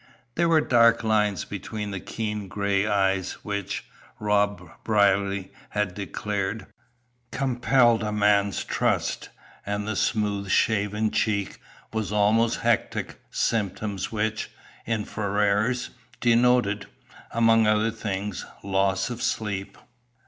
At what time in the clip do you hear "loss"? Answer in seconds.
18.63-19.11